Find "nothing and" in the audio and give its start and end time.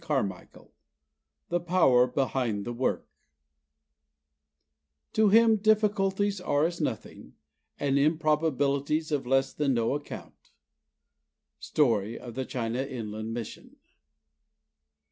6.81-7.99